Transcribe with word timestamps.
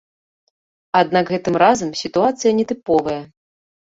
Аднак 1.01 1.25
гэтым 1.33 1.55
разам 1.65 1.89
сітуацыя 2.03 2.55
нетыповая. 2.61 3.19